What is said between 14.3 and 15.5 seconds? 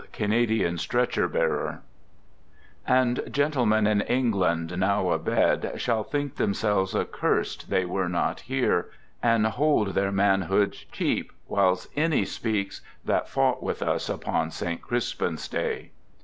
Saint Crispin's